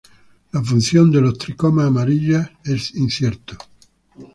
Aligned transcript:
La 0.51 0.63
función 0.63 1.11
de 1.11 1.21
los 1.21 1.37
tricomas 1.37 1.85
amarillas 1.85 2.49
es 2.63 2.95
incierto. 2.95 3.55